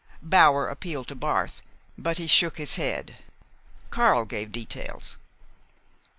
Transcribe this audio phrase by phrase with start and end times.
[0.23, 1.61] Bower appealed to Barth;
[1.95, 3.17] but he shook his head.
[3.91, 5.19] Karl gave details.